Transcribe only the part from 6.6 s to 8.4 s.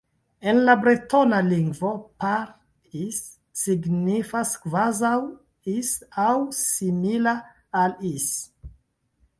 "simila al Is".